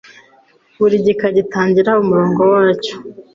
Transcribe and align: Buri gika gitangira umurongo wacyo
Buri 0.79 0.95
gika 1.05 1.27
gitangira 1.37 1.91
umurongo 2.03 2.41
wacyo 2.53 2.95